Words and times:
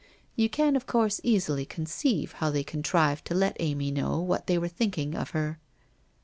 You 0.35 0.49
can, 0.49 0.75
of 0.75 0.87
course, 0.87 1.21
easily 1.23 1.63
conceive 1.63 2.31
how 2.31 2.49
they 2.49 2.63
con 2.63 2.81
trived 2.81 3.21
to 3.25 3.35
let 3.35 3.55
Amy 3.59 3.91
know 3.91 4.17
what 4.19 4.47
they 4.47 4.57
were 4.57 4.67
thinking 4.67 5.13
of 5.13 5.29
her?' 5.29 5.59